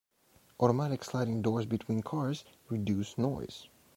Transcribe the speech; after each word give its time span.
Automatic 0.59 1.03
sliding 1.03 1.43
doors 1.43 1.67
between 1.67 2.01
cars 2.01 2.43
reduce 2.69 3.19
noise. 3.19 3.67